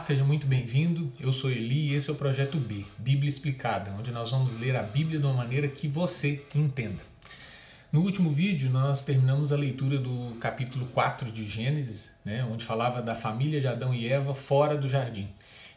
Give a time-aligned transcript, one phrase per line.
[0.00, 1.12] seja muito bem-vindo.
[1.20, 4.74] Eu sou Eli e esse é o Projeto B, Bíblia Explicada, onde nós vamos ler
[4.74, 7.02] a Bíblia de uma maneira que você entenda.
[7.92, 13.02] No último vídeo, nós terminamos a leitura do capítulo 4 de Gênesis, né, onde falava
[13.02, 15.28] da família de Adão e Eva fora do jardim.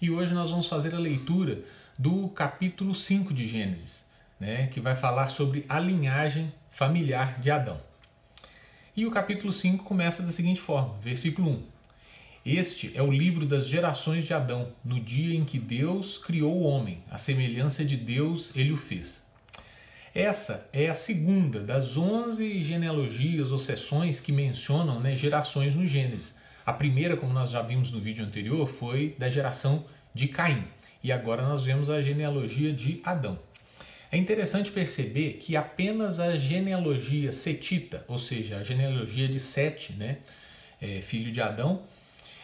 [0.02, 1.60] E hoje nós vamos fazer a leitura
[2.00, 4.08] do capítulo 5 de Gênesis,
[4.40, 7.80] né, que vai falar sobre a linhagem familiar de Adão.
[8.96, 11.73] E o capítulo 5 começa da seguinte forma, versículo 1.
[12.46, 16.64] Este é o livro das gerações de Adão, no dia em que Deus criou o
[16.64, 19.24] homem, a semelhança de Deus ele o fez.
[20.14, 26.36] Essa é a segunda das onze genealogias ou sessões que mencionam né, gerações no Gênesis.
[26.66, 30.66] A primeira, como nós já vimos no vídeo anterior, foi da geração de Caim.
[31.02, 33.40] E agora nós vemos a genealogia de Adão.
[34.12, 40.18] É interessante perceber que apenas a genealogia setita, ou seja, a genealogia de Sete, né,
[40.82, 41.84] é, filho de Adão,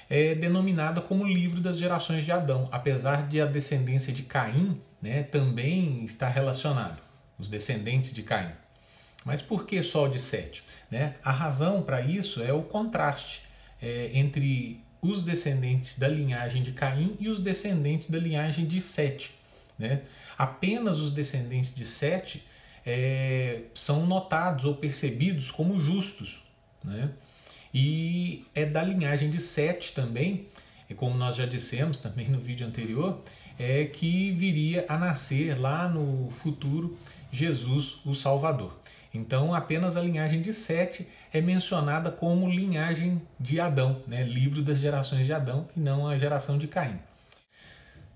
[0.10, 5.24] é denominada como livro das gerações de Adão, apesar de a descendência de Caim né,
[5.24, 6.98] também estar relacionada,
[7.38, 8.52] os descendentes de Caim.
[9.24, 10.64] Mas por que só de Sete?
[10.90, 11.16] Né?
[11.24, 13.44] A razão para isso é o contraste
[13.82, 19.36] é, entre os descendentes da linhagem de Caim e os descendentes da linhagem de Sete.
[19.78, 20.02] Né?
[20.38, 22.46] Apenas os descendentes de Sete
[22.86, 26.42] é, são notados ou percebidos como justos.
[26.84, 27.10] Né?
[27.74, 30.48] E é da linhagem de Sete também,
[30.90, 33.22] e como nós já dissemos também no vídeo anterior,
[33.58, 36.98] é que viria a nascer lá no futuro
[37.32, 38.80] Jesus, o Salvador.
[39.14, 44.24] Então, apenas a linhagem de Sete é mencionada como linhagem de Adão, né?
[44.24, 47.00] livro das gerações de Adão, e não a geração de Caim.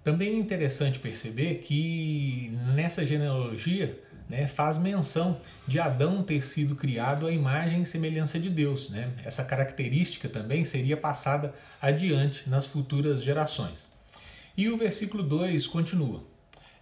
[0.04, 3.98] Também é interessante perceber que nessa genealogia
[4.34, 8.90] né, faz menção de Adão ter sido criado à imagem e semelhança de Deus.
[8.90, 9.14] Né?
[9.24, 13.86] Essa característica também seria passada adiante nas futuras gerações.
[14.58, 16.24] E o versículo 2 continua: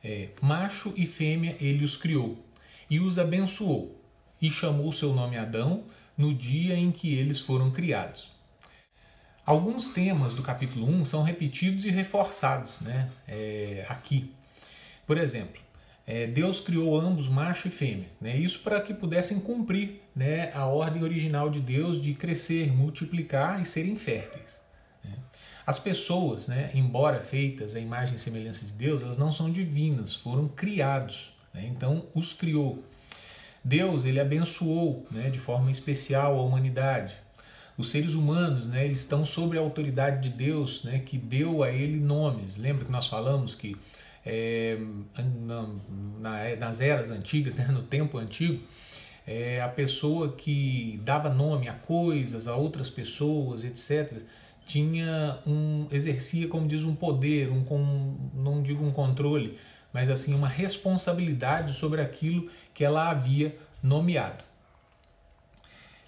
[0.01, 2.41] é, Macho e fêmea ele os criou,
[2.89, 4.01] e os abençoou,
[4.41, 5.83] e chamou seu nome Adão
[6.17, 8.31] no dia em que eles foram criados.
[9.45, 14.33] Alguns temas do capítulo 1 são repetidos e reforçados né, é, aqui.
[15.05, 15.61] Por exemplo,
[16.13, 18.09] é, Deus criou ambos, macho e fêmea.
[18.19, 18.35] Né?
[18.35, 23.65] Isso para que pudessem cumprir né, a ordem original de Deus de crescer, multiplicar e
[23.65, 24.59] serem férteis.
[25.05, 25.13] Né?
[25.65, 30.13] As pessoas, né, embora feitas à imagem e semelhança de Deus, elas não são divinas,
[30.13, 31.31] foram criados.
[31.53, 31.65] Né?
[31.73, 32.83] Então, os criou.
[33.63, 37.15] Deus ele abençoou né, de forma especial a humanidade.
[37.77, 42.57] Os seres humanos eles estão sob a autoridade de Deus, que deu a ele nomes.
[42.57, 43.77] Lembra que nós falamos que
[44.25, 44.77] é,
[45.17, 45.69] na,
[46.19, 48.61] na, nas eras antigas, né, no tempo antigo,
[49.25, 54.21] é, a pessoa que dava nome a coisas, a outras pessoas, etc.,
[54.65, 59.57] tinha um exercia, como diz, um poder, um, não digo um controle,
[59.91, 64.43] mas assim uma responsabilidade sobre aquilo que ela havia nomeado.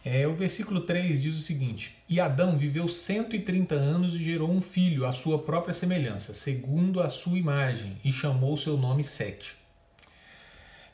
[0.05, 4.61] É, o versículo 3 diz o seguinte: E Adão viveu 130 anos e gerou um
[4.61, 9.55] filho à sua própria semelhança, segundo a sua imagem, e chamou seu nome Sete.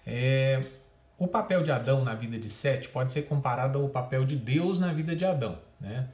[0.06, 0.64] É,
[1.18, 4.78] o papel de Adão na vida de Sete pode ser comparado ao papel de Deus
[4.78, 5.58] na vida de Adão.
[5.82, 6.08] Né?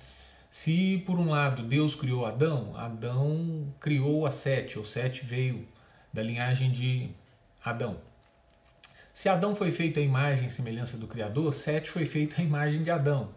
[0.50, 5.68] Se por um lado Deus criou Adão, Adão criou a Sete, ou Sete veio
[6.14, 7.10] da linhagem de
[7.64, 7.98] Adão.
[9.16, 12.84] Se Adão foi feito à imagem e semelhança do Criador, Sete foi feito à imagem
[12.84, 13.30] de Adão.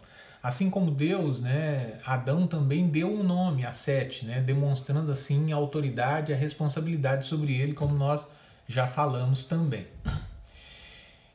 [0.43, 5.55] Assim como Deus, né, Adão também deu um nome a Sete, né, demonstrando assim a
[5.55, 8.25] autoridade e a responsabilidade sobre ele, como nós
[8.67, 9.87] já falamos também.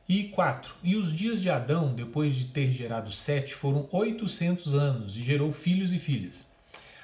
[0.07, 0.75] E quatro.
[0.83, 5.51] E os dias de Adão, depois de ter gerado Sete, foram 800 anos e gerou
[5.51, 6.45] filhos e filhas.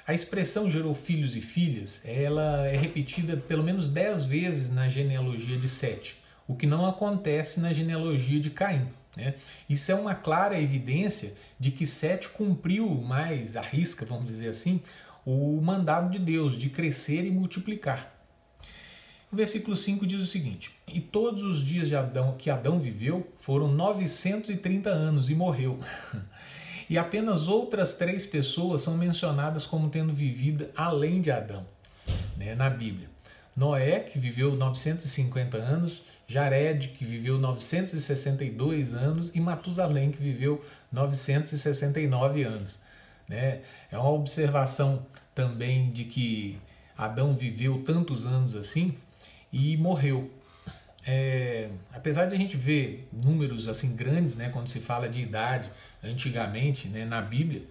[0.06, 5.58] A expressão gerou filhos e filhas, ela é repetida pelo menos dez vezes na genealogia
[5.58, 8.86] de Sete o que não acontece na genealogia de Caim.
[9.16, 9.34] Né?
[9.68, 14.80] Isso é uma clara evidência de que Sete cumpriu mais, a risca, vamos dizer assim,
[15.24, 18.12] o mandado de Deus de crescer e multiplicar.
[19.30, 23.26] O versículo 5 diz o seguinte: E todos os dias de Adão que Adão viveu
[23.38, 25.78] foram 930 anos e morreu.
[26.90, 31.64] e apenas outras três pessoas são mencionadas como tendo vivido além de Adão
[32.36, 33.08] né, na Bíblia.
[33.56, 42.42] Noé, que viveu 950 anos, Jared, que viveu 962 anos, e Matusalém, que viveu 969
[42.42, 42.78] anos.
[43.28, 43.60] Né?
[43.90, 46.58] É uma observação também de que
[46.96, 48.96] Adão viveu tantos anos assim
[49.52, 50.30] e morreu.
[51.06, 55.68] É, apesar de a gente ver números assim grandes, né, quando se fala de idade
[56.02, 57.62] antigamente né, na Bíblia,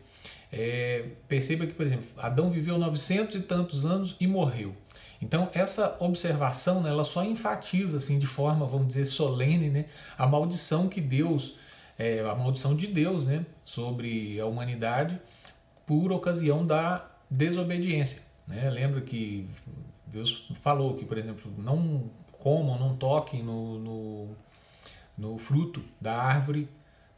[0.53, 4.75] É, perceba que, por exemplo, Adão viveu 900 e tantos anos e morreu.
[5.21, 9.85] Então, essa observação, né, ela só enfatiza, assim, de forma, vamos dizer, solene, né,
[10.17, 11.55] a maldição que Deus,
[11.97, 15.21] é, a maldição de Deus, né, sobre a humanidade
[15.85, 18.21] por ocasião da desobediência.
[18.47, 18.69] Né?
[18.69, 19.47] Lembra que
[20.07, 24.35] Deus falou que, por exemplo, não comam, não toquem no, no,
[25.17, 26.67] no fruto da árvore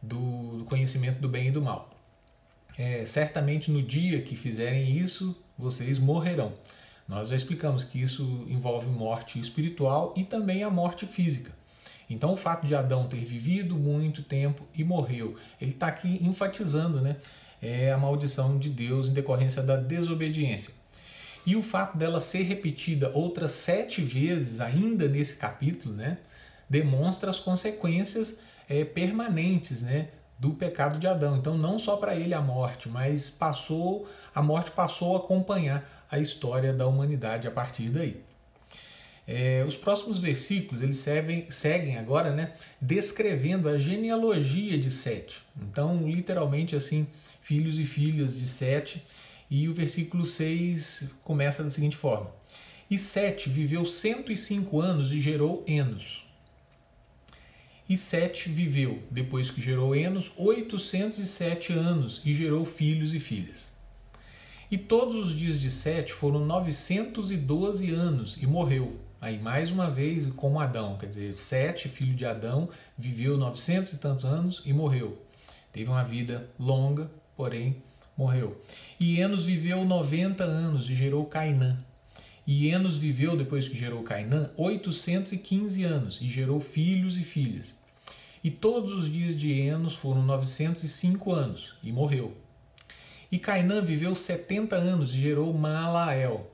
[0.02, 1.90] do, do, conhecimento do bem e do mal.
[2.78, 6.54] É, certamente no dia que fizerem isso, vocês morrerão.
[7.08, 11.52] Nós já explicamos que isso envolve morte espiritual e também a morte física.
[12.10, 17.02] Então, o fato de Adão ter vivido muito tempo e morreu, ele está aqui enfatizando
[17.02, 17.18] né,
[17.62, 20.74] é a maldição de Deus em decorrência da desobediência.
[21.46, 26.18] E o fato dela ser repetida outras sete vezes, ainda nesse capítulo, né,
[26.70, 31.38] demonstra as consequências é, permanentes né, do pecado de Adão.
[31.38, 36.20] Então, não só para ele a morte, mas passou a morte passou a acompanhar a
[36.20, 38.22] história da humanidade a partir daí.
[39.28, 45.42] É, os próximos versículos eles servem, seguem agora, né, descrevendo a genealogia de Sete.
[45.60, 47.08] Então, literalmente assim,
[47.42, 49.04] filhos e filhas de Sete
[49.50, 52.30] e o versículo 6 começa da seguinte forma:
[52.88, 56.28] E Sete viveu 105 anos e gerou Enos.
[57.90, 63.73] E Sete viveu, depois que gerou Enos, 807 anos e gerou filhos e filhas.
[64.72, 68.98] E todos os dias de Sete foram 912 anos e morreu.
[69.22, 72.68] Aí, mais uma vez, como Adão, quer dizer, Sete, filho de Adão,
[72.98, 75.18] viveu 900 e tantos anos e morreu.
[75.72, 77.82] Teve uma vida longa, porém
[78.18, 78.62] morreu.
[79.00, 81.78] E Enos viveu 90 anos e gerou Cainã.
[82.46, 87.76] E Enos viveu, depois que gerou Cainã, 815 anos e gerou filhos e filhas.
[88.44, 92.36] E todos os dias de Enos foram 905 anos e morreu.
[93.34, 96.52] E Cainã viveu 70 anos e gerou Maalael.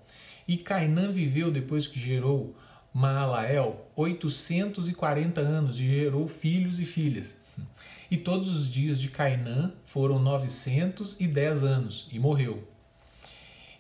[0.48, 2.56] E Cainã viveu, depois que gerou
[2.94, 7.36] Maalael, 840 anos e gerou filhos e filhas.
[8.10, 12.66] E todos os dias de Cainã foram 910 anos e morreu.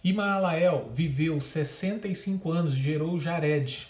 [0.03, 3.87] E Maalael viveu 65 anos e gerou Jared.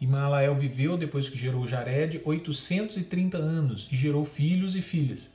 [0.00, 5.32] E Maalael viveu, depois que gerou Jared, 830 anos e gerou filhos e filhas.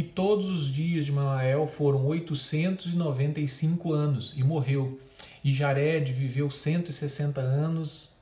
[0.00, 4.98] E todos os dias de Maalael foram 895 anos e morreu.
[5.44, 8.16] E Jared viveu 160 anos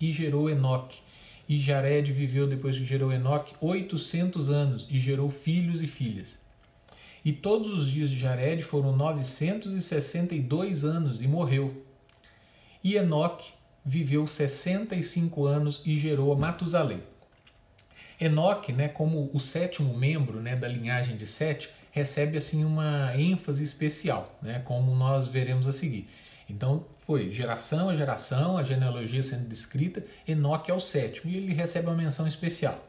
[0.00, 0.98] e gerou Enoque.
[1.48, 6.42] E Jared viveu, depois que gerou Enoque, 800 anos e gerou filhos e filhas.
[7.24, 11.84] E todos os dias de Jared foram 962 anos e morreu.
[12.82, 13.52] E Enoque
[13.84, 17.11] viveu 65 anos e gerou Matusalém.
[18.24, 23.64] Enoque, né, como o sétimo membro né, da linhagem de Sete, recebe assim uma ênfase
[23.64, 26.08] especial, né, como nós veremos a seguir.
[26.48, 31.52] Então foi geração a geração, a genealogia sendo descrita, Enoque é o sétimo e ele
[31.52, 32.88] recebe uma menção especial.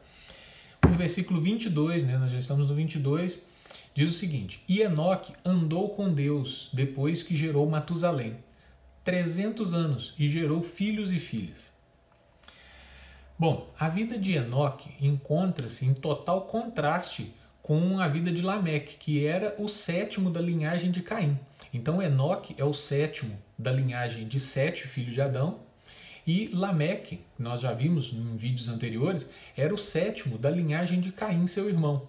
[0.86, 3.44] O versículo 22, né, nós já estamos no 22,
[3.92, 8.36] diz o seguinte: E Enoque andou com Deus depois que gerou Matusalém,
[9.02, 11.73] 300 anos, e gerou filhos e filhas.
[13.36, 19.26] Bom, a vida de Enoque encontra-se em total contraste com a vida de Lameque, que
[19.26, 21.36] era o sétimo da linhagem de Caim.
[21.72, 25.58] Então Enoque é o sétimo da linhagem de Sete, filho de Adão,
[26.24, 31.46] e Lameque, nós já vimos em vídeos anteriores, era o sétimo da linhagem de Caim,
[31.48, 32.08] seu irmão.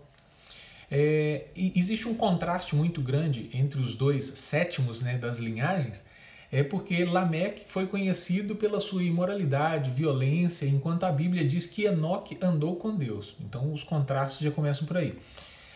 [0.91, 6.03] É, existe um contraste muito grande entre os dois sétimos né, das linhagens,
[6.51, 12.37] é porque Lameque foi conhecido pela sua imoralidade, violência, enquanto a Bíblia diz que Enoque
[12.41, 13.35] andou com Deus.
[13.39, 15.17] Então os contrastes já começam por aí.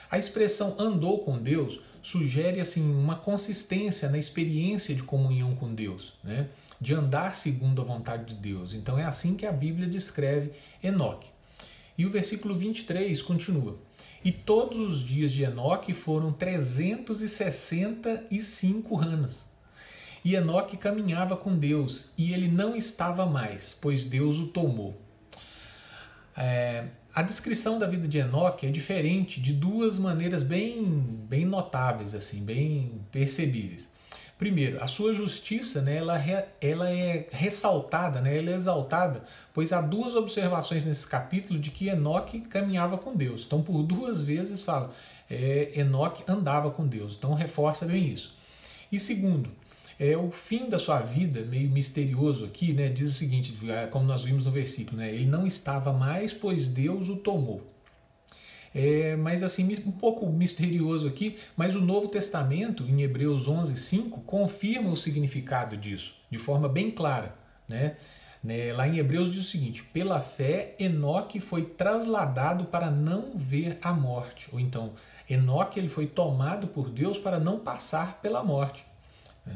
[0.10, 6.14] A expressão andou com Deus sugere assim uma consistência na experiência de comunhão com Deus,
[6.24, 6.50] né?
[6.80, 8.74] de andar segundo a vontade de Deus.
[8.74, 11.30] Então é assim que a Bíblia descreve Enoque.
[11.98, 13.78] E o versículo 23 continua:
[14.24, 19.49] E todos os dias de Enoque foram 365 anos.
[20.24, 25.00] E Enoque caminhava com Deus, e ele não estava mais, pois Deus o tomou.
[26.36, 30.84] É, a descrição da vida de Enoque é diferente de duas maneiras bem,
[31.28, 33.90] bem notáveis, assim, bem percebíveis.
[34.38, 36.18] Primeiro, a sua justiça, né, ela,
[36.62, 41.90] ela é ressaltada, né, ela é exaltada, pois há duas observações nesse capítulo de que
[41.90, 43.44] Enoque caminhava com Deus.
[43.46, 44.94] Então, por duas vezes fala,
[45.30, 47.16] é, Enoque andava com Deus.
[47.18, 48.34] Então, reforça bem isso.
[48.90, 49.52] E segundo,
[50.00, 52.88] é o fim da sua vida, meio misterioso aqui, né?
[52.88, 55.14] Diz o seguinte, é, como nós vimos no versículo, né?
[55.14, 57.68] Ele não estava mais, pois Deus o tomou.
[58.74, 64.22] é, mas assim, um pouco misterioso aqui, mas o Novo Testamento, em Hebreus 11, 5,
[64.22, 67.36] confirma o significado disso, de forma bem clara.
[67.68, 67.98] Né?
[68.42, 73.78] Né, lá em Hebreus diz o seguinte: pela fé, Enoque foi trasladado para não ver
[73.82, 74.48] a morte.
[74.54, 74.94] Ou então,
[75.30, 78.89] Enoque ele foi tomado por Deus para não passar pela morte.
[79.46, 79.56] Né?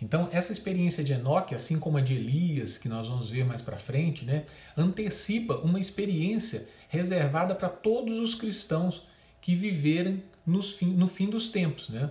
[0.00, 3.62] Então, essa experiência de Enoque, assim como a de Elias, que nós vamos ver mais
[3.62, 4.44] para frente, né,
[4.76, 9.06] antecipa uma experiência reservada para todos os cristãos
[9.40, 10.22] que viverem
[10.76, 11.88] fim, no fim dos tempos.
[11.88, 12.10] Né?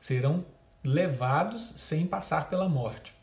[0.00, 0.44] Serão
[0.82, 3.14] levados sem passar pela morte.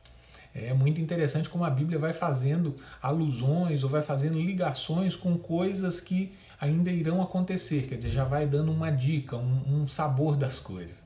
[0.53, 5.99] É muito interessante como a Bíblia vai fazendo alusões ou vai fazendo ligações com coisas
[5.99, 10.57] que ainda irão acontecer, quer dizer, já vai dando uma dica, um, um sabor das
[10.57, 11.04] coisas.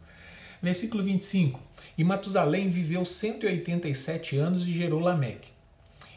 [0.62, 1.60] Versículo 25:
[1.98, 5.50] E Matusalém viveu 187 anos e gerou Lameque.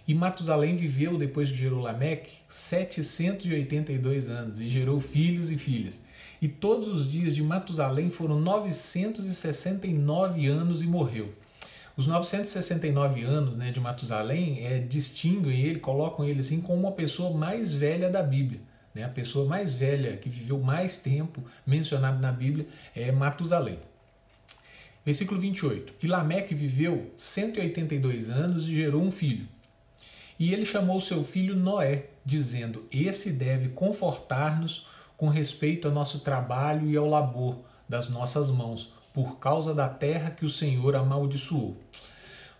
[0.07, 6.03] E Matusalém viveu, depois que gerou Lameque, 782 anos e gerou filhos e filhas.
[6.41, 11.33] E todos os dias de Matusalém foram 969 anos e morreu.
[11.97, 17.37] Os 969 anos né, de Matusalém é, distinguem ele, colocam ele assim como uma pessoa
[17.37, 18.61] mais velha da Bíblia.
[18.93, 19.05] Né?
[19.05, 23.79] A pessoa mais velha que viveu mais tempo mencionado na Bíblia é Matusalém.
[25.05, 25.95] Versículo 28.
[26.03, 29.49] E Lameque viveu 182 anos e gerou um filho.
[30.39, 36.91] E ele chamou seu filho Noé, dizendo: Esse deve confortar-nos com respeito ao nosso trabalho
[36.91, 41.77] e ao labor das nossas mãos, por causa da terra que o Senhor amaldiçoou.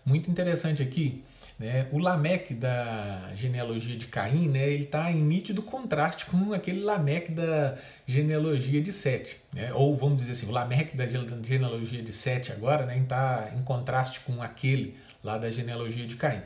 [0.05, 1.23] Muito interessante aqui,
[1.63, 1.87] né?
[1.93, 4.69] O Lameque da genealogia de Caim, né?
[4.69, 9.73] Ele está em nítido contraste com aquele Lameque da genealogia de Sete, né?
[9.73, 12.97] Ou vamos dizer assim, o Lameque da genealogia de Sete agora, né?
[12.97, 16.41] Está em contraste com aquele lá da genealogia de Caim.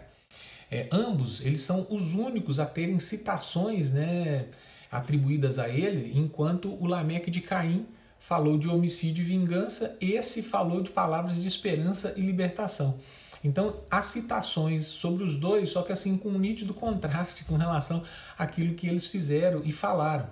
[0.70, 4.46] É, ambos eles são os únicos a terem citações, né?
[4.92, 7.88] Atribuídas a ele, enquanto o Lameque de Caim
[8.20, 13.00] falou de homicídio e vingança, esse falou de palavras de esperança e libertação.
[13.44, 18.04] Então, há citações sobre os dois, só que assim com um nítido contraste com relação
[18.38, 20.28] àquilo que eles fizeram e falaram.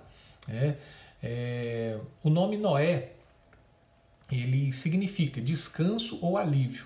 [0.48, 0.76] É,
[1.22, 3.12] é, o nome Noé,
[4.32, 6.86] ele significa descanso ou alívio.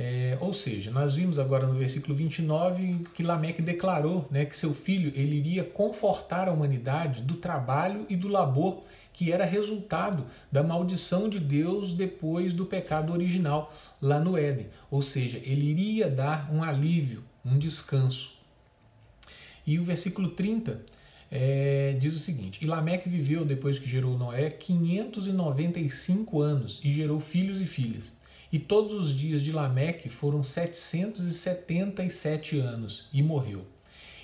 [0.00, 4.72] É, ou seja, nós vimos agora no versículo 29 que Lameque declarou né, que seu
[4.72, 10.62] filho ele iria confortar a humanidade do trabalho e do labor que era resultado da
[10.62, 14.68] maldição de Deus depois do pecado original lá no Éden.
[14.88, 18.38] Ou seja, ele iria dar um alívio, um descanso.
[19.66, 20.80] E o versículo 30
[21.28, 27.18] é, diz o seguinte: E Lameque viveu, depois que gerou Noé, 595 anos e gerou
[27.18, 28.16] filhos e filhas.
[28.50, 33.66] E todos os dias de Lameque foram 777 anos e morreu.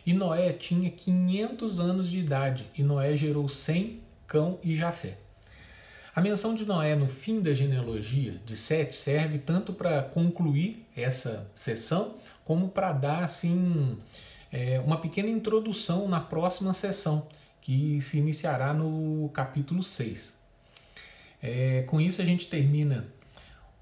[0.07, 5.19] E Noé tinha 500 anos de idade, e Noé gerou Sem, Cão e Jafé.
[6.15, 11.51] A menção de Noé no fim da genealogia de Sete serve tanto para concluir essa
[11.55, 12.15] sessão,
[12.45, 13.99] como para dar assim
[14.53, 17.27] é, uma pequena introdução na próxima sessão,
[17.61, 20.35] que se iniciará no capítulo 6.
[21.43, 23.07] É, com isso a gente termina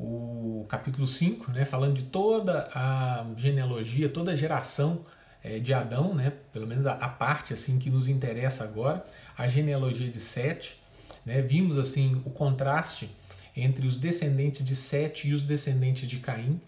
[0.03, 5.05] o capítulo 5, né, falando de toda a genealogia, toda a geração
[5.43, 9.05] é, de Adão, né, pelo menos a, a, parte assim que nos interessa agora,
[9.39, 10.81] a genealogia de Sete.
[11.25, 13.09] Né, vimos assim o contraste
[13.57, 16.61] entre os descendentes de Sete e os descendentes de Caim,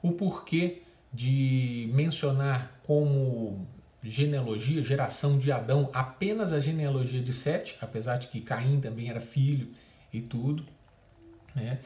[0.00, 0.82] o porquê
[1.12, 3.66] de mencionar como
[4.04, 9.20] genealogia, geração de Adão, apenas a genealogia de Sete, apesar de que Caim também era
[9.20, 9.68] filho
[10.12, 10.64] e tudo.
[11.56, 11.80] Né?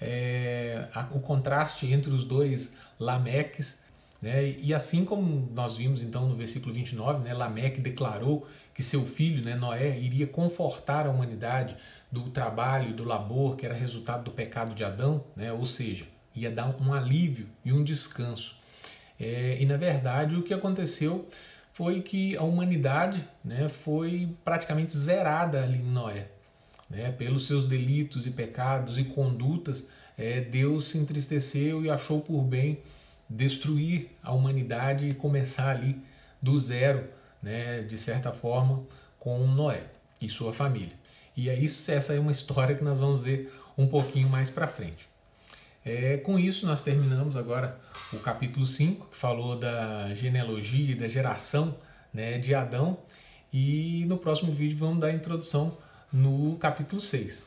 [0.00, 3.80] É, a, o contraste entre os dois Lameques.
[4.20, 4.54] Né?
[4.58, 9.44] E assim como nós vimos então no versículo 29, né, Lameque declarou que seu filho,
[9.44, 11.76] né, Noé, iria confortar a humanidade
[12.10, 15.52] do trabalho do labor que era resultado do pecado de Adão, né?
[15.52, 18.56] ou seja, ia dar um alívio e um descanso.
[19.18, 21.28] É, e na verdade o que aconteceu
[21.72, 26.28] foi que a humanidade né, foi praticamente zerada ali em Noé
[26.88, 32.42] né, pelos seus delitos e pecados e condutas, é, Deus se entristeceu e achou por
[32.42, 32.80] bem
[33.28, 36.00] destruir a humanidade e começar ali
[36.40, 37.08] do zero,
[37.42, 38.84] né, de certa forma,
[39.18, 39.84] com Noé
[40.20, 40.94] e sua família.
[41.36, 45.08] E aí essa é uma história que nós vamos ver um pouquinho mais para frente.
[45.84, 47.78] É, com isso, nós terminamos agora
[48.12, 51.76] o capítulo 5, que falou da genealogia e da geração
[52.12, 52.98] né, de Adão.
[53.52, 55.78] E no próximo vídeo vamos dar a introdução
[56.12, 57.44] no capítulo 6.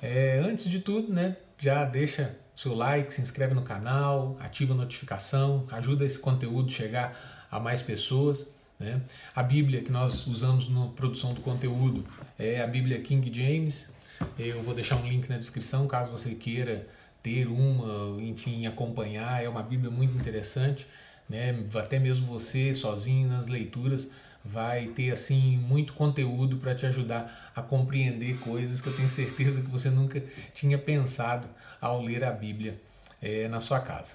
[0.00, 4.76] É, antes de tudo, né, já deixa seu like, se inscreve no canal, ativa a
[4.76, 8.48] notificação, ajuda esse conteúdo chegar a mais pessoas.
[8.78, 9.00] Né?
[9.34, 12.04] A Bíblia que nós usamos na produção do conteúdo
[12.38, 13.90] é a Bíblia King James.
[14.38, 16.86] Eu vou deixar um link na descrição caso você queira
[17.22, 19.42] ter uma, enfim, acompanhar.
[19.42, 20.86] É uma Bíblia muito interessante,
[21.28, 21.64] né?
[21.74, 24.08] Até mesmo você sozinho nas leituras
[24.44, 29.60] vai ter assim muito conteúdo para te ajudar a compreender coisas que eu tenho certeza
[29.60, 30.22] que você nunca
[30.52, 31.48] tinha pensado
[31.80, 32.80] ao ler a Bíblia
[33.20, 34.14] é, na sua casa.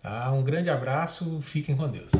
[0.00, 0.30] Tá?
[0.30, 2.12] Um grande abraço, fiquem com Deus.